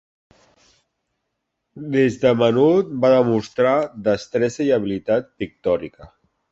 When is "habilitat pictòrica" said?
4.81-6.15